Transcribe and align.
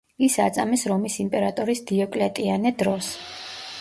ის 0.27 0.37
აწამეს 0.45 0.85
რომის 0.91 1.17
იმპერატორის 1.25 1.83
დიოკლეტიანე 1.91 2.73
დროს. 2.81 3.13